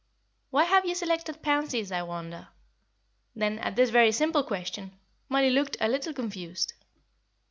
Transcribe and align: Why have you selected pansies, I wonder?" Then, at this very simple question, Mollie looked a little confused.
Why 0.49 0.63
have 0.63 0.83
you 0.83 0.95
selected 0.95 1.43
pansies, 1.43 1.91
I 1.91 2.01
wonder?" 2.01 2.47
Then, 3.35 3.59
at 3.59 3.75
this 3.75 3.91
very 3.91 4.11
simple 4.11 4.41
question, 4.43 4.93
Mollie 5.29 5.51
looked 5.51 5.77
a 5.79 5.87
little 5.87 6.11
confused. 6.11 6.73